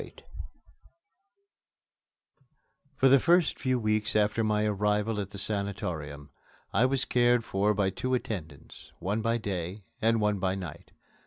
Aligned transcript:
VIII 0.01 0.15
For 2.95 3.07
the 3.07 3.19
first 3.19 3.59
few 3.59 3.77
weeks 3.77 4.15
after 4.15 4.43
my 4.43 4.65
arrival 4.65 5.19
at 5.21 5.29
the 5.29 5.37
sanatorium, 5.37 6.31
I 6.73 6.85
was 6.87 7.05
cared 7.05 7.43
for 7.45 7.75
by 7.75 7.91
two 7.91 8.15
attendants, 8.15 8.93
one 8.97 9.21
by 9.21 9.37
day 9.37 9.83
and 10.01 10.19
one 10.19 10.39
by 10.39 10.55
night. 10.55 10.89